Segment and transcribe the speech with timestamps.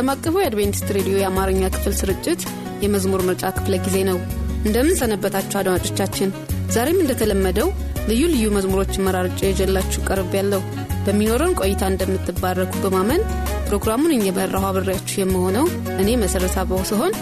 [0.00, 2.42] ዓለም አቀፉ የአድቬንቲስት ሬዲዮ የአማርኛ ክፍል ስርጭት
[2.82, 4.18] የመዝሙር ምርጫ ክፍለ ጊዜ ነው።
[4.62, 6.30] እንደምን ሰነበታችሁ አድማጮቻችን።
[6.74, 7.68] ዛሬም እንደተለመደው
[8.10, 10.62] ልዩ ልዩ መዝሙሮችን መራርጬ ይዤላችሁ ቀርብ ያለው
[11.04, 13.22] በሚኖረን ቆይታ እንደምትባረኩ በማመን
[13.68, 15.66] ፕሮግራሙን እየመራሁ አብሬያችሁ የምሆነው
[15.98, 17.12] እኔ መሠረት አበው ሲሆን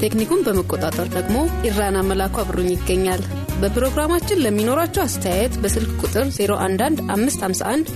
[0.00, 1.36] ቴክኒኩን በመቆጣጠር ደግሞ
[1.68, 3.22] ኢራና መላኩ አብሮኝ ይገኛል።
[3.60, 7.94] በፕሮግራማችን ለሚኖራቸው አስተያየት በስልክ ቁጥር 011551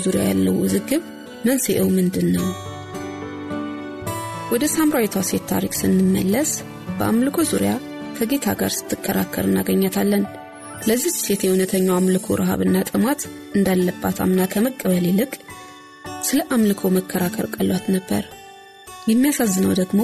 [0.04, 1.02] ዙሪያ ያለው ውዝግብ
[1.46, 2.46] መንስኤው ምንድን ነው?
[4.52, 6.50] ወደ ሳምራዊቷ ሴት ታሪክ ስንመለስ
[6.98, 7.72] በአምልኮ ዙሪያ
[8.16, 10.24] ከጌታ ጋር ስትከራከር እናገኛታለን።
[10.88, 13.20] ለዚች ሴት የእውነተኛው አምልኮ ረሃብና ጥማት
[13.56, 15.32] እንዳለባት አምና ከመቀበል ይልቅ
[16.22, 18.24] ስለ አምልኮ መከራከር ቀሏት ነበር።
[19.10, 20.00] የሚያሳዝነው ደግሞ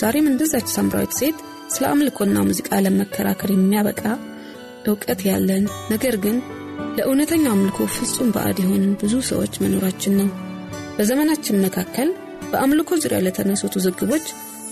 [0.00, 1.38] ዛሬም እንደዛች ሳምራዊት ሴት
[1.74, 4.02] ስለ አምልኮና ሙዚቃ ለመከራከር የሚያበቃ
[4.86, 6.36] እውቀት ያለን ነገር ግን
[6.96, 10.28] ለእውነተኛው አምልኮ ፍጹም ባዕድ የሆንን ብዙ ሰዎች መኖራችን ነው።
[10.96, 12.08] በዘመናችን መካከል
[12.50, 14.26] በአምልኮ ዙሪያ ለተነሱት ውዝግቦች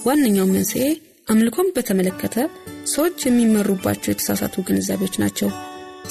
[0.08, 0.84] ዋነኛው መንስኤ
[1.28, 2.36] አምልኮን በተመለከተ
[2.86, 5.48] ሰዎች የሚመሩባቸው የተሳሳቱ ግንዛቤዎች ናቸው።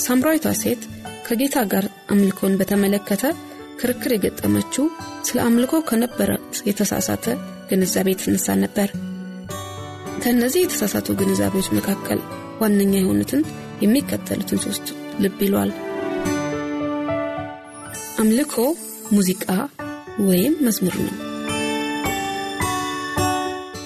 [0.05, 0.81] ሳምራዊቷ ሴት
[1.27, 3.23] ከጌታ ጋር አምልኮን በተመለከተ
[3.79, 4.85] ክርክር የገጠመችው
[5.27, 7.25] ስለ አምልኮ ከነበረት የተሳሳተ
[7.71, 8.89] ግንዛቤ የተነሳ ነበር።
[10.21, 12.21] ከእነዚህ የተሳሳቱ ግንዛቤዎች መካከል
[12.61, 13.41] ዋነኛ የሆኑትን
[13.81, 14.87] የሚከተሉትን ሶስት
[15.19, 15.71] ልብ ይሏል።
[18.17, 18.55] አምልኮ
[19.11, 19.45] ሙዚቃ
[20.27, 21.15] ወይም መዝሙር ነው።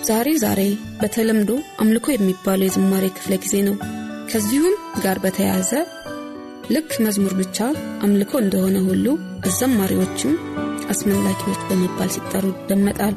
[0.08, 0.62] ዛሬ ዛሬ
[1.02, 1.50] በተለምዶ
[1.82, 3.76] አምልኮ የሚባለው የዝማሬ ክፍለ ጊዜ ነው።
[4.32, 5.72] ከዚሁም ጋር በተያያዘ
[6.72, 7.58] ልክ መዝሙር ብቻ
[8.06, 9.06] አምልኮ እንደሆነ ሁሉ
[9.48, 10.34] አዘማሪዎችም
[10.90, 13.16] አስመላኪዎች በመባል ሲጠሩ ይደመጣል።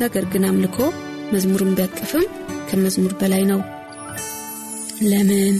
[0.00, 0.78] ነገር ግን አምልኮ
[1.32, 2.26] መዝሙርን ቢያቅፍም
[2.70, 3.60] ከመዝሙር በላይ ነው።
[5.10, 5.56] ለምን?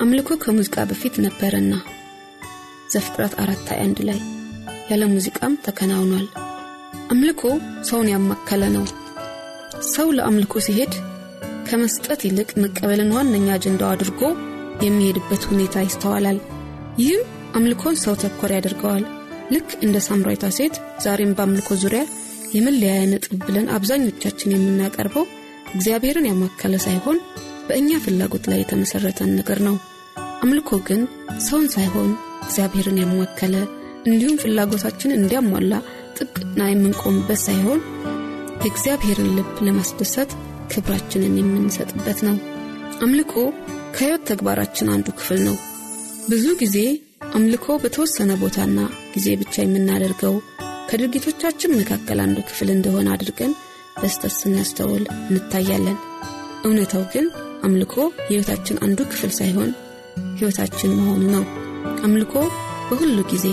[0.00, 1.72] አምልኮ ከሙዚቃ በፊት ነበረና
[2.88, 4.18] ዘፍጥረት አራት 21 ላይ
[4.90, 6.26] ያለ ሙዚቃም ተከናውኗል።
[7.12, 7.42] አምልኮ
[7.88, 8.84] ሰውን ያማከለ ነው።
[9.90, 10.92] ሰው ለአምልኮ ሲሄድ
[11.68, 14.20] ከመስጠት ይልቅ መቀበልን ዋነኛ አጀንዳው አድርጎ
[14.86, 16.38] የሚሄድበት ሁኔታ ይስተዋላል።
[16.98, 17.22] ይህም
[17.58, 19.04] አምልኮን ሰው ተኮር ያደርገዋል።
[19.50, 22.02] ልክ እንደ ሳምራዊቷ ሴት ዛሬም በአምልኮ ዙሪያ
[22.54, 25.24] የመለያያ ነጥብ ብለን አብዛኞቻችን የምናቀርበው
[25.74, 27.18] እግዚአብሔርን ያማከለ ሳይሆን
[27.68, 29.76] በእኛ ፍላጎት ላይ የተመሠረተን ነገር ነው።
[30.42, 31.00] አምልኮ ግን
[31.46, 32.10] ሰውን ሳይሆን
[32.48, 33.54] እግዚአብሔርን ያማከለ
[34.06, 35.72] እንዲሁም ፍላጎታችን እንዲያሟላ
[36.18, 37.80] ጥብቅና የምንቆምበት ሳይሆን
[38.62, 40.30] የእግዚአብሔርን ልብ ለማስደሰት
[40.72, 42.36] ክብራችንን የምንሰጥበት ነው።
[43.04, 43.34] አምልኮ
[43.94, 45.56] ከሕይወት ተግባራችን አንዱ ክፍል ነው።
[46.28, 46.78] ብዙ ጊዜ
[47.34, 48.78] አምልኮ በተወሰነ ቦታና
[49.14, 50.34] ጊዜ ብቻ የምናደርገው
[50.90, 53.52] ከድርጊቶቻችን መካከል አንዱ ክፍል እንደሆነ አድርገን
[53.98, 55.98] በስተት ስናስተውል እንታያለን።
[56.64, 57.26] እውነታው ግን
[57.64, 59.70] አምልኮ የሕይወታችን አንዱ ክፍል ሳይሆን
[60.38, 61.44] ሕይወታችን መሆኑ ነው።
[62.04, 62.34] አምልኮ
[62.88, 63.46] በሁሉ ጊዜ፣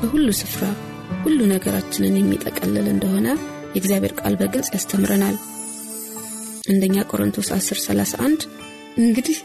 [0.00, 0.64] በሁሉ ስፍራ፣
[1.22, 3.26] ሁሉ ነገራችንን የሚጠቀልል እንደሆነ
[3.68, 5.36] የእግዚአብሔር ቃል በግልጽ ያስተምረናል።
[6.68, 8.46] አንደኛ ቆሮንቶስ 10 31
[8.98, 9.38] እንግዲህ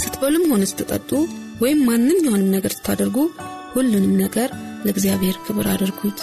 [0.00, 1.10] ስትበሉም ሆነ ስትጠጡ
[1.62, 3.16] ወይም ማንኛውንም ነገር ስታደርጉ
[3.74, 4.50] ሁሉንም ነገር
[4.84, 6.20] ለእግዚአብሔር ክብር አድርጉት።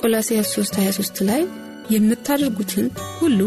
[0.00, 1.42] ቆላስያስ 3 23 ላይ
[1.92, 2.86] የምታደርጉትን
[3.20, 3.40] ሁሉ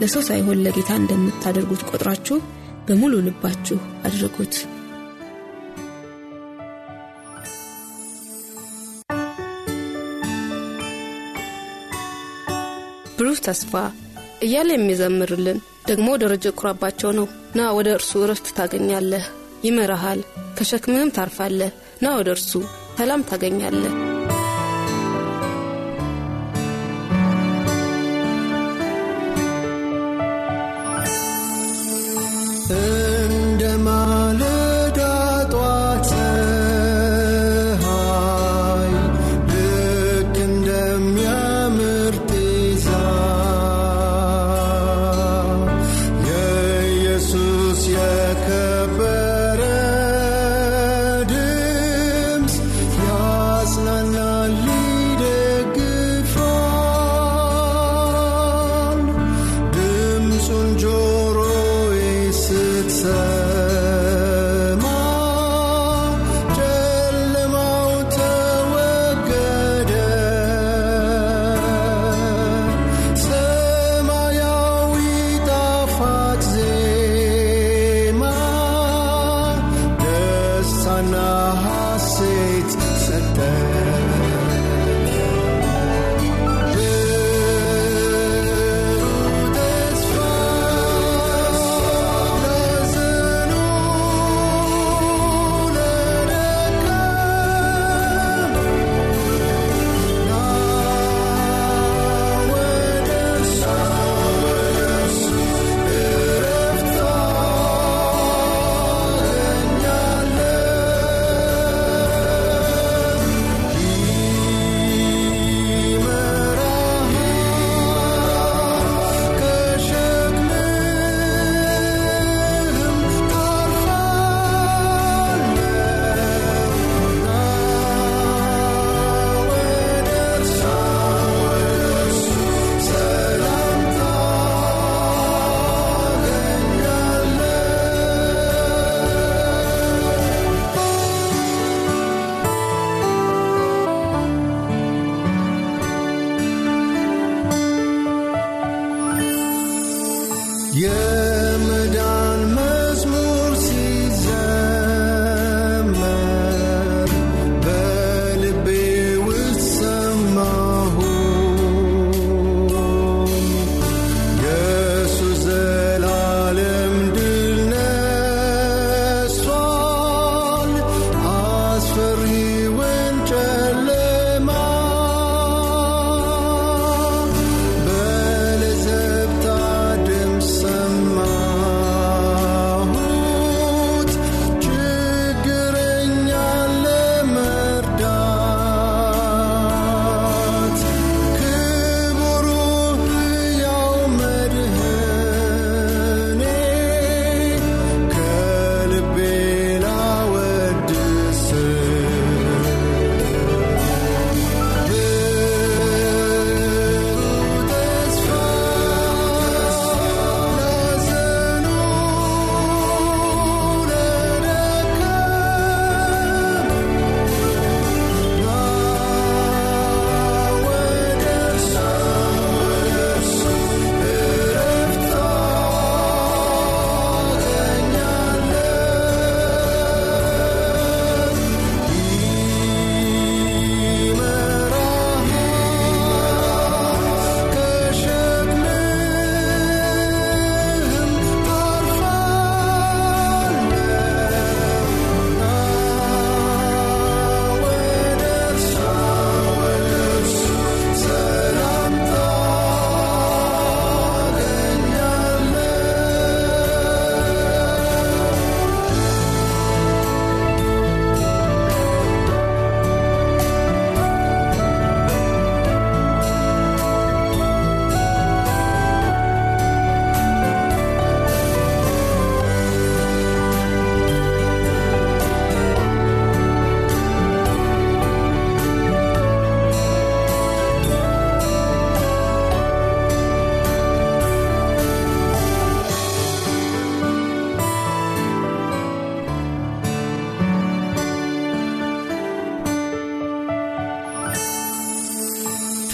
[0.00, 2.38] ለሰው ሳይሆን ለጌታ እንደምታደርጉት ቆጥራችሁ
[2.88, 4.54] በሙሉ ልባችሁ አድርጉት።
[13.36, 13.72] ብሩህ ተስፋ
[14.44, 17.26] እያለ የሚዘምርልን ደግሞ ደረጀ ኩራባቸው ነው።
[17.56, 19.24] ና ወደ እርሱ እረፍት ታገኛለህ፣
[19.64, 20.20] ይመራሃል፣
[20.58, 22.52] ከሸክምህም ታርፋለህ። ና ወደ እርሱ
[22.98, 23.94] ሰላም ታገኛለህ።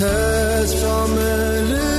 [0.02, 1.91] ተስፋ መልህቃችን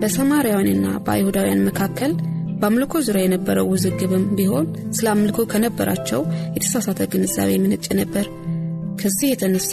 [0.00, 2.12] በሰማርያውያንና በአይሁዳውያን መካከል
[2.60, 4.66] በአምልኮ ዙሪያ የነበረው ውዝግብም ቢሆን
[4.96, 6.22] ስለ አምልኮ ከነበራቸው
[6.56, 8.26] የተሳሳተ ግንዛቤ የመነጨ ነበር።
[9.00, 9.72] ከዚህ የተነሳ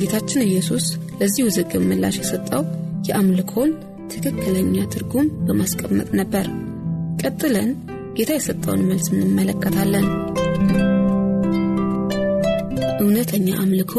[0.00, 0.86] ጌታችን ኢየሱስ
[1.20, 2.62] ለዚህ ውዝግብ ምላሽ የሰጠው
[3.08, 3.70] የአምልኮን
[4.12, 6.46] ትክክለኛ ትርጉም በማስቀመጥ ነበር።
[7.22, 7.70] ቀጥለን
[8.18, 10.06] ጌታ የሰጠውን መልስ እንመለከታለን።
[13.00, 13.94] እውነተኛ አምልኮ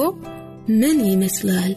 [0.76, 1.74] ምን ይመስላል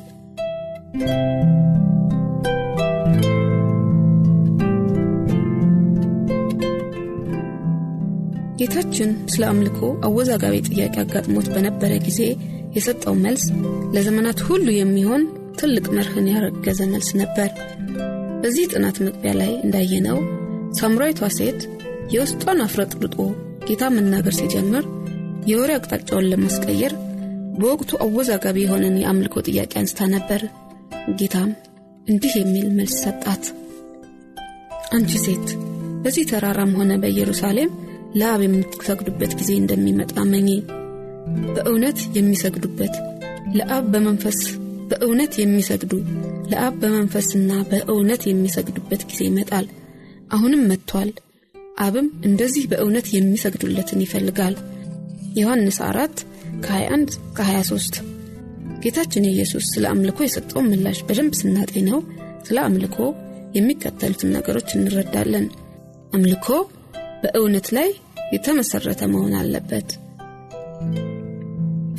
[8.61, 12.21] ጌታችን ስለ አምልኮ አወዛጋቢ ጥያቄ አጋጥሞት በነበረ ጊዜ
[12.77, 13.45] የሰጠው መልስ
[13.95, 15.23] ለዘመናት ሁሉ የሚሆን
[15.61, 17.49] ትልቅ መርህን ያረገዘ መልስ ነበር።
[18.43, 20.19] በዚህ ጥናት መግቢያ ላይ እንዳየነው
[20.79, 21.61] ሳምራዊቷ ሴት
[22.15, 23.17] የውስጧን አፍረጥርጦ
[23.69, 24.85] ጌታ መናገር ሲጀምር
[25.51, 26.93] የወሬ አቅጣጫውን ለማስቀየር
[27.59, 30.43] በወቅቱ አወዛጋቢ የሆነን የአምልኮ ጥያቄ አንስታ ነበር።
[31.19, 31.51] ጌታም
[32.07, 33.45] እንዲህ የሚል መልስ ሰጣት።
[34.93, 35.49] አንቺ ሴት
[36.05, 37.71] በዚህ ተራራም ሆነ በኢየሩሳሌም
[38.15, 40.49] ለአብ የምትሰግዱበት ጊዜ እንደሚመጣ መኚ
[41.49, 42.95] በእውነት የሚሰግዱበት
[43.57, 44.39] ለአብ በመንፈስ
[44.91, 45.93] በእውነት የሚሰግዱ
[46.51, 49.67] ለአብ በመንፈስና በእውነት የሚሰግዱበት ጊዜ ይመጣል።
[50.31, 51.11] አሁንም መጥቷል።
[51.79, 54.55] አብም እንደዚህ በእውነት የሚሰግዱለትን ይፈልጋል።
[55.39, 56.25] ዮሐንስ 4
[56.65, 58.01] ከ21 ከ23
[58.83, 61.99] ጌታችን ኢየሱስ ስለ አምልኮ የሰጠውን ምላሽ በደንብ ስናጤነው
[62.47, 62.99] ስለ አምልኮ
[63.57, 65.47] የሚከተሉትን ነገሮች እንረዳለን።
[66.15, 66.47] አምልኮ
[67.23, 67.89] በእውነት ላይ
[68.35, 69.89] የተመሰረተ መሆን አለበት።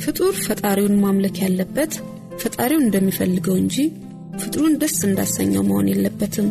[0.04, 1.92] ፍጡር ፈጣሪውን ማምለክ ያለበት
[2.42, 3.76] ፈጣሪውን እንደሚፈልገው እንጂ
[4.40, 6.48] ፍጡሩን ደስ እንዳሰኘው መሆን የለበትም።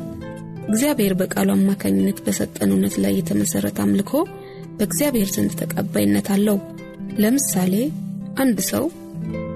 [0.68, 4.12] እግዚአብሔር በቃሉ አማካኝነት በሰጠን እውነት ላይ የተመሠረተ አምልኮ
[4.78, 6.58] በእግዚአብሔር ዘንድ ተቀባይነት አለው።
[7.20, 7.74] ለምሳሌ
[8.42, 8.84] አንድ ሰው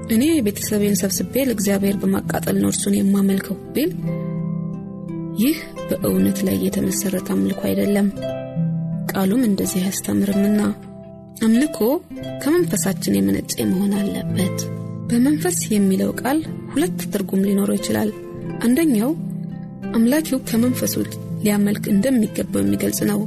[0.10, 3.92] እኔ ቤተሰቤን ሰብስቤ ለእግዚአብሔር በማቃጠል ነው እርሱን የማመልከው ቢል
[5.40, 8.08] ይህ በእውነት ላይ የተመሠረተ አምልኮ አይደለም
[9.16, 10.62] ቃሉም እንደዚህ አያስተምርምና
[11.46, 11.80] አምልኮ
[12.44, 14.58] ከመንፈሳችን የመነጨ መሆን አለበት።
[15.10, 16.40] በመንፈስ የሚለው ቃል
[16.72, 18.10] ሁለት ትርጉም ሊኖረው ይችላል።
[18.66, 19.12] አንደኛው
[19.96, 20.94] አምላኪው ከመንፈሱ
[21.44, 23.20] ሊያመልክ እንደሚገባው የሚገልጽ ነው።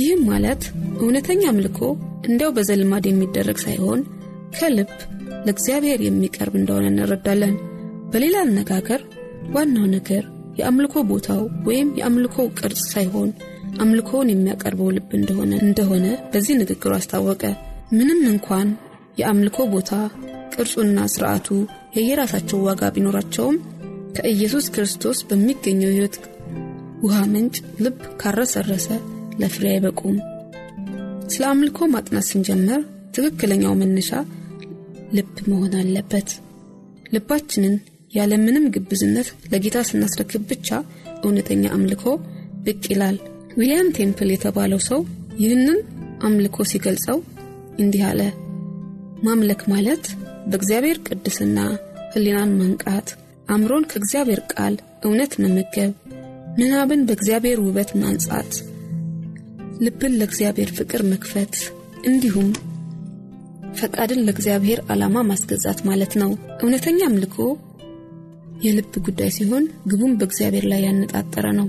[0.00, 0.62] ይህም ማለት
[1.00, 1.80] እውነተኛ አምልኮ
[2.28, 4.00] እንዲያው በዘልማድ የሚደረግ ሳይሆን
[4.56, 4.90] ከልብ
[5.46, 7.54] ለእግዚአብሔር የሚቀርብ እንደሆነ እንረዳለን።
[8.12, 9.02] በሌላ አነጋገር
[9.54, 10.24] ዋናው ነገር
[10.58, 13.28] የአምልኮ ቦታው ወይም የአምልኮው ቅርጽ ሳይሆን
[13.78, 17.42] አምልኮውን የሚያቀርበው ልብ እንደሆነ እንደሆነ በዚህ ንግግሩ አስታወቀ።
[17.92, 18.68] ምንም እንኳን
[19.20, 19.92] የአምልኮ ቦታ
[20.54, 21.48] ቅርጹና ስርዓቱ
[21.96, 23.56] የየራሳቸው ዋጋ ቢኖራቸውም
[24.16, 26.16] ከኢየሱስ ክርስቶስ በሚገኘው ሕይወት
[27.02, 27.54] ውሃ ምንጭ
[27.84, 28.86] ልብ ካረሰረሰ
[29.40, 30.16] ለፍሬ አይበቁም።
[31.30, 32.80] ስለ አምልኮ ማጥናት ስንጀምር
[33.16, 34.10] ትክክለኛው መነሻ
[35.16, 36.30] ልብ መሆን አለበት።
[37.14, 37.74] ልባችንን
[38.14, 40.68] ያለምንም ግብዝነት ለጌታ ስናስረክብ ብቻ
[41.22, 42.04] እውነተኛ አምልኮ
[42.64, 43.16] ብቅ ይላል
[43.50, 45.00] ዊልያም ቴምፕል የተባለው ሰው
[45.38, 45.78] ይህንን
[46.22, 47.18] አምልኮ ሲገልጸው
[47.78, 48.20] እንዲህ አለ።
[49.22, 50.04] ማምለክ ማለት
[50.50, 51.58] በእግዚአብሔር ቅድስና
[52.14, 53.08] ህሊናን ማንቃት
[53.48, 55.92] አእምሮን ከእግዚአብሔር ቃል እውነት መመገብ
[56.58, 58.52] ምናብን በእግዚአብሔር ውበት ማንጻት
[59.84, 61.54] ልብን ለእግዚአብሔር ፍቅር መክፈት
[62.04, 62.48] እንዲሁም
[63.80, 66.30] ፈቃድን ለእግዚአብሔር ዓላማ ማስገዛት ማለት ነው።
[66.62, 67.36] እውነተኛ አምልኮ
[68.64, 71.68] የልብ ጉዳይ ሲሆን ግቡም በእግዚአብሔር ላይ ያነጣጠረ ነው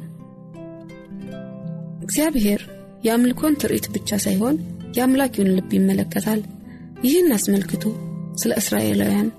[2.01, 2.61] እግዚአብሔር
[3.05, 4.55] የአምልኮን ትርኢት ብቻ ሳይሆን
[4.97, 6.41] የአምላኪውን ልብ ይመለከታል።
[7.03, 7.83] ይህን አስመልክቶ
[8.41, 9.29] ስለ እስራኤላውያን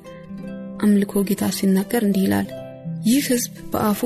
[0.83, 2.49] አምልኮ ጌታ ሲናገር እንዲህ ይላል
[3.07, 4.01] ይህ ሕዝብ በአፉ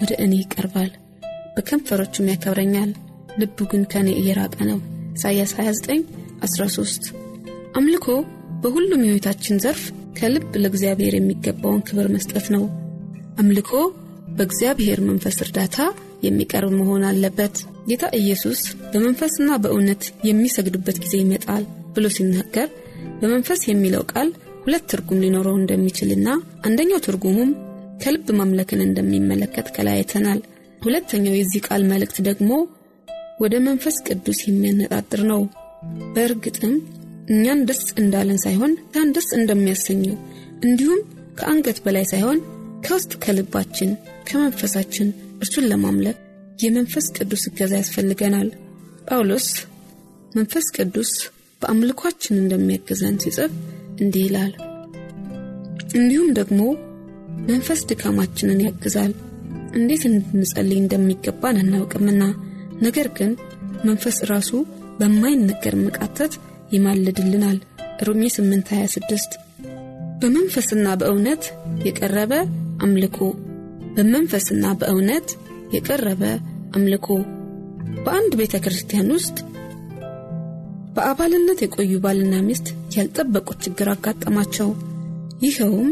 [0.00, 0.90] ወደ እኔ ይቀርባል
[1.56, 2.90] በከንፈሮቹም ያከብረኛል
[3.40, 4.78] ልቡ ግን ከእኔ እየራቀ ነው።
[5.16, 6.06] ኢሳያስ 29
[6.46, 7.10] 13
[7.76, 8.06] አምልኮ
[8.62, 9.82] በሁሉም የሕይወታችን ዘርፍ
[10.18, 12.64] ከልብ ለእግዚአብሔር የሚገባውን ክብር መስጠት ነው።
[13.38, 13.70] አምልኮ
[14.36, 15.78] በእግዚአብሔር መንፈስ እርዳታ
[16.26, 18.60] የሚቀርብ መሆን አለበት ጌታ ኢየሱስ
[18.92, 21.64] በመንፈስና በእውነት የሚሰግዱበት ጊዜ ይመጣል
[21.94, 22.68] ብሎ ሲናገር
[23.20, 24.28] በመንፈስ የሚለው ቃል
[24.64, 26.28] ሁለት ትርጉም ሊኖረው እንደሚችልና
[26.66, 27.50] አንደኛው ትርጉሙም
[28.02, 30.40] ከልብ ማምለክን እንደሚመለከት ከላይ አይተናል።
[30.82, 32.52] ሁለተኛው የዚህ ቃል መልእክት ደግሞ
[33.40, 35.42] ወደ መንፈስ ቅዱስ የሚያነጣጥር ነው።
[36.14, 36.74] በእርግጥም
[37.32, 40.16] እኛን ደስ እንዳለን ሳይሆን ያን ደስ እንደሚያሰኘው
[40.64, 41.00] እንዲሁም
[41.38, 42.38] ከአንገት በላይ ሳይሆን
[42.86, 43.90] ከውስጥ ከልባችን
[44.28, 45.08] ከመንፈሳችን
[45.40, 46.18] እርሱን ለማምለክ
[46.62, 48.48] የመንፈስ ቅዱስ እገዛ ያስፈልገናል።
[49.08, 49.46] ጳውሎስ
[50.36, 51.10] መንፈስ ቅዱስ
[51.62, 53.52] በአምልኳችን እንደሚያግዘን ሲጽፍ
[54.02, 54.52] እንዲህ ይላል።
[55.96, 56.60] እንዲሁም ደግሞ
[57.48, 59.12] መንፈስ ድካማችንን ያግዛል።
[59.78, 62.22] እንዴት እንድንጸልይ እንደሚገባን አናውቅምና
[62.82, 63.30] ነገር ግን
[63.84, 64.50] መንፈስ ራሱ
[64.98, 66.32] በማይነገር መቃተት
[66.74, 67.58] ይማልድልናል።
[68.06, 69.36] ሮሜ 826
[70.20, 71.44] በመንፈስና በእውነት
[71.86, 72.32] የቀረበ
[72.84, 73.18] አምልኮ
[73.96, 75.28] በመንፈስና በእውነት
[75.74, 76.22] የቀረበ
[76.72, 77.06] አምልኮ።
[78.04, 79.36] በአንድ ቤተ ክርስቲያን ውስጥ
[80.96, 84.70] በአባልነት የቆዩ ባልና ሚስት ያልጠበቁት ችግር አጋጠማቸው።
[85.42, 85.90] ይኸውም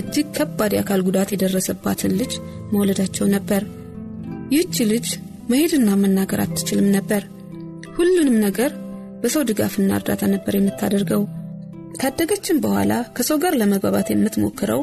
[0.00, 2.32] እጅግ ከባድ የአካል ጉዳት የደረሰባትን ልጅ
[2.72, 3.62] መውለዳቸው ነበር።
[4.52, 5.06] ይህች ልጅ
[5.50, 7.22] መሄድና መናገር አትችልም ነበር።
[7.96, 8.70] ሁሉንም ነገር
[9.20, 11.22] በሰው ድጋፍና እርዳታ ነበር የምታደርገው።
[12.00, 14.80] ካደገችን በኋላ ከሰው ጋር ለመግባባት የምትሞክረው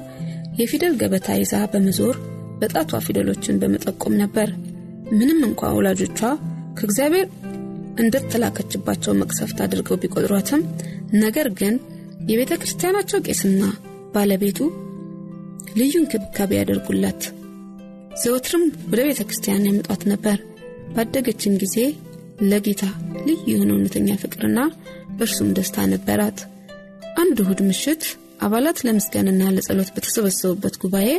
[0.60, 2.16] የፊደል ገበታ ይዛ በመዞር
[2.62, 4.50] በጣቷ ፊደሎችን በመጠቆም ነበር
[5.14, 6.20] ምንም እንኳ ወላጆቿ
[6.78, 7.28] ከእግዚአብሔር
[8.04, 10.62] እንደተላከችባቸው መቅሰፍት አድርገው ቢቆጥሯትም
[11.24, 11.76] ነገር ግን
[12.30, 13.64] የቤተ ክርስቲያናቸው ቄስና
[14.16, 14.60] ባለቤቱ
[15.78, 17.22] ልዩ እንክብካቤ ያደርጉላት
[18.24, 20.38] ዘወትርም ወደ ቤተ ክርስቲያን ያመጧት ነበር።
[20.96, 21.78] ባደገችን ጊዜ
[22.50, 22.84] ለጌታ
[23.28, 24.60] ልዩ የሆነ እውነተኛ ፍቅርና
[25.18, 26.40] በእርሱም ደስታ ነበራት።
[27.18, 28.04] አንድ እሁድ ምሽት
[28.42, 31.10] አባላት ለምስጋንና ለጸሎት በተሰበሰቡበት ጉባኤ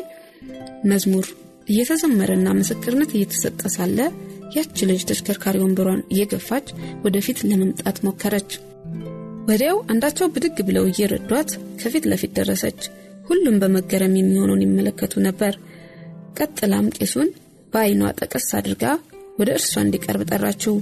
[0.85, 1.27] መዝሙር
[1.69, 3.99] እየተዘመረና ምስክርነት እየተሰጠ ሳለ
[4.57, 6.67] ያች ልጅ ተሽከርካሪ ወንበሯን እየገፋች
[7.05, 8.51] ወደፊት ለመምጣት ሞከረች።
[9.49, 11.51] ወዲያው አንዳቸው ብድግ ብለው እየረዷት
[11.81, 12.81] ከፊት ለፊት ደረሰች።
[13.29, 15.55] ሁሉም በመገረም የሚሆነውን ይመለከቱ ነበር።
[16.39, 17.29] ቀጥላም ቄሱን
[17.73, 18.85] በአይኗ ጠቀስ አድርጋ
[19.39, 20.75] ወደ እርሷ እንዲቀርብ ጠራችው።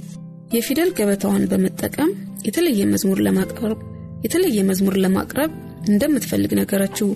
[0.53, 2.11] የፊደል ገበታዋን በመጠቀም
[2.47, 3.79] የተለየ መዝሙር ለማቅረብ
[4.25, 5.51] የተለየ መዝሙር ለማቅረብ
[5.89, 7.09] እንደምትፈልግ ነገረችው።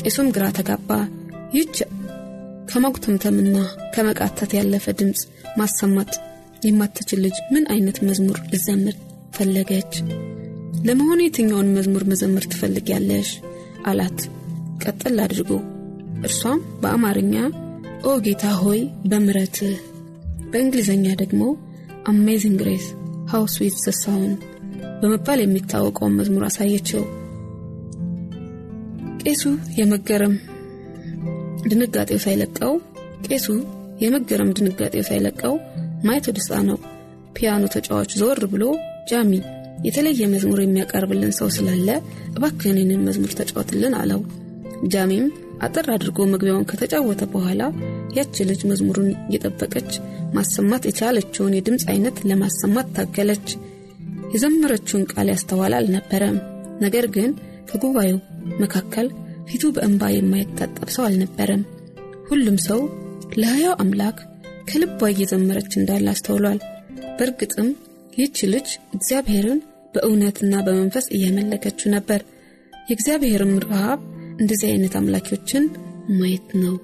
[0.00, 0.90] ቄሱም ግራ ተጋባ።
[1.54, 1.76] ይህች
[2.70, 3.56] ከማጉተምተምና
[3.94, 5.20] ከመቃተት ያለፈ ድምፅ
[5.58, 6.12] ማሰማት
[6.66, 8.96] የማትችል ልጅ ምን አይነት መዝሙር ልዘምር
[9.36, 9.92] ፈለገች?
[10.86, 13.28] ለመሆኑ የትኛውን መዝሙር መዘምር ትፈልጊያለሽ?
[13.86, 14.18] አላት።
[14.84, 15.50] ቀጠል አድርጎ
[16.22, 17.34] እርሷም በአማርኛ
[18.04, 18.80] ኦ ጌታ ሆይ
[19.10, 19.74] በምረትህ
[20.50, 21.42] በእንግሊዝኛ ደግሞ
[22.10, 22.86] Amazing Grace
[23.30, 24.32] how sweet the sound
[25.00, 27.02] በመባል የሚታወቀውን መዝሙር አሳየችው።
[29.22, 29.42] ቄሱ
[29.78, 30.34] የመገረም
[31.70, 32.72] ድንጋጤው ሳይለቀው
[33.26, 33.46] ቄሱ
[34.02, 35.54] የመገረም ድንጋጤው ሳይለቀው
[36.06, 36.78] ማየት ደስታ ነው።
[37.36, 38.64] ፒያኖ ተጫዋች ዘወር ብሎ
[39.10, 39.32] ጃሚ
[39.84, 41.88] የተለየ መዝሙር የሚያቀርብልን ሰው ስላለ
[42.30, 44.20] እባክህንን መዝሙር ተጫወትልን አለው።
[44.92, 45.26] ጃሚም
[45.62, 47.62] አጠር አድርጎ መግቢያውን ከተጫወተ በኋላ
[48.16, 49.90] ያች ልጅ መዝሙሩን እየጠበቀች
[50.34, 53.48] ማሰማት የቻለችውን የድምፅ አይነት ለማሰማት ታገለች።
[54.34, 56.36] የዘመረችውን ቃል ያስተዋል አልነበረም።
[56.80, 57.30] ነገር ግን
[57.70, 58.18] ከጉባኤው
[58.60, 59.06] መካከል
[59.50, 61.62] ፊቱ በእንባ የማይታጠብ ሰው አልነበረም።
[62.28, 62.80] ሁሉም ሰው
[63.40, 64.18] ለሕያው አምላክ
[64.68, 66.60] ከልቧ እየዘመረች እንዳለ አስተውሏል።
[67.16, 67.68] በእርግጥም
[68.16, 69.60] ይህች ልጅ እግዚአብሔርን
[69.94, 72.20] በእውነትና በመንፈስ እያመለከችው ነበር።
[72.72, 74.00] የእግዚአብሔርም ረሃብ
[74.40, 75.64] እንደዚህ አይነት አምላኪዎችን
[76.18, 76.76] ማየት ነው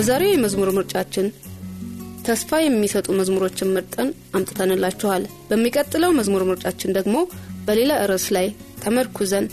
[0.00, 1.26] በዛሬው የመዝሙር ምርጫችን
[2.26, 7.16] ተስፋ የሚሰጡ መዝሙሮችን መርጠን አምጥተንላችኋል። በሚቀጥለው መዝሙር ምርጫችን ደግሞ
[7.66, 8.46] በሌላ ርዕስ ላይ
[8.84, 9.46] ተመርኩዘን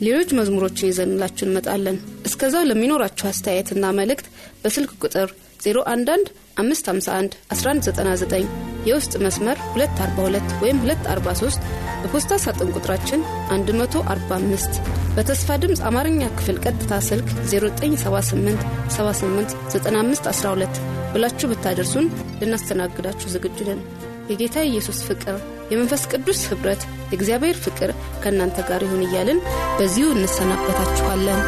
[0.00, 1.96] ሌሎች መዝሙሮችን ይዘንላችሁ እንመጣለን።
[2.28, 4.28] እስከዛው ለሚኖራችሁ አስተያየትና መልእክት
[4.62, 5.28] በስልክ ቁጥር
[5.62, 8.50] 011 551 1199
[8.88, 11.64] የውስጥ መስመር 242 ወይም 243
[12.02, 13.20] በፖስታ ሳጥን ቁጥራችን
[13.50, 14.78] 145
[15.16, 18.62] በተስፋ ድምፅ አማርኛ ክፍል ቀጥታ ስልክ 0978
[18.96, 20.80] 78 9512
[21.14, 22.06] ብላችሁ ብታደርሱን
[22.42, 23.80] ልናስተናግዳችሁ ዝግጁ ነን።
[24.30, 25.36] የጌታ ኢየሱስ ፍቅር
[25.72, 27.90] የመንፈስ ቅዱስ ኅብረት የእግዚአብሔር ፍቅር
[28.22, 29.40] ከእናንተ ጋር ይሁን እያልን
[29.78, 31.40] በዚሁ እንሰናበታችኋለን